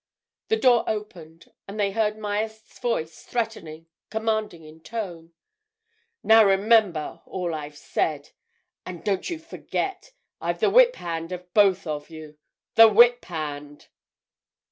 The 0.47 0.57
door 0.57 0.83
opened. 0.87 1.51
And 1.67 1.79
they 1.79 1.91
heard 1.91 2.17
Myerst's 2.17 2.79
voice, 2.79 3.21
threatening, 3.23 3.85
commanding 4.09 4.63
in 4.63 4.79
tone. 4.79 5.33
"Now, 6.23 6.43
remember 6.43 7.21
all 7.27 7.53
I've 7.53 7.77
said! 7.77 8.31
And 8.83 9.03
don't 9.03 9.29
you 9.29 9.37
forget—I've 9.37 10.59
the 10.59 10.71
whip 10.71 10.95
hand 10.95 11.31
of 11.31 11.53
both 11.53 11.85
of 11.85 12.09
you—the 12.09 12.87
whip 12.87 13.23
hand!" 13.25 13.89